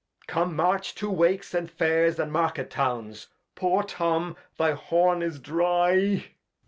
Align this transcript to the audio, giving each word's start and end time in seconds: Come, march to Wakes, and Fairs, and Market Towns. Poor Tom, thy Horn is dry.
Come, 0.25 0.55
march 0.55 0.95
to 0.95 1.11
Wakes, 1.11 1.53
and 1.53 1.69
Fairs, 1.69 2.17
and 2.17 2.31
Market 2.31 2.71
Towns. 2.71 3.27
Poor 3.53 3.83
Tom, 3.83 4.35
thy 4.57 4.71
Horn 4.71 5.21
is 5.21 5.37
dry. 5.39 6.25